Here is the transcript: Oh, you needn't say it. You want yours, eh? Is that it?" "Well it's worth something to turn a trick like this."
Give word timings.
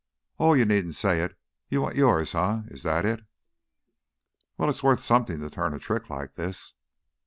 Oh, 0.39 0.55
you 0.55 0.65
needn't 0.65 0.95
say 0.95 1.21
it. 1.23 1.37
You 1.69 1.81
want 1.83 1.95
yours, 1.95 2.33
eh? 2.33 2.63
Is 2.69 2.81
that 2.81 3.05
it?" 3.05 3.23
"Well 4.57 4.67
it's 4.67 4.81
worth 4.81 5.03
something 5.03 5.39
to 5.41 5.49
turn 5.51 5.75
a 5.75 5.79
trick 5.79 6.09
like 6.09 6.33
this." 6.33 6.73